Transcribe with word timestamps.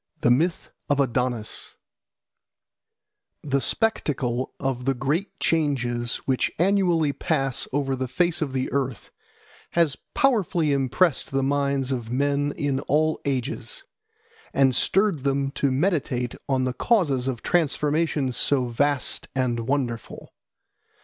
The 0.21 0.31
Myth 0.31 0.71
of 0.89 0.99
Adonis 0.99 1.75
THE 3.43 3.61
SPECTACLE 3.61 4.51
of 4.59 4.85
the 4.85 4.95
great 4.95 5.39
changes 5.39 6.15
which 6.25 6.51
annually 6.57 7.13
pass 7.13 7.67
over 7.71 7.95
the 7.95 8.07
face 8.07 8.41
of 8.41 8.51
the 8.51 8.71
earth 8.71 9.11
has 9.73 9.97
powerfully 10.15 10.73
impressed 10.73 11.29
the 11.29 11.43
minds 11.43 11.91
of 11.91 12.09
men 12.11 12.51
in 12.57 12.79
all 12.87 13.21
ages, 13.25 13.83
and 14.55 14.75
stirred 14.75 15.23
them 15.23 15.51
to 15.51 15.69
meditate 15.69 16.33
on 16.49 16.63
the 16.63 16.73
causes 16.73 17.27
of 17.27 17.43
transformations 17.43 18.35
so 18.35 18.69
vast 18.69 19.27
and 19.35 19.67
wonderful. 19.67 20.33